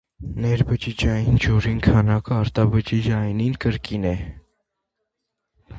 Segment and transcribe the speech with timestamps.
[0.43, 4.17] Ներբջիջային ջուրին քանակը արտաբջիջայինին կրկինն է։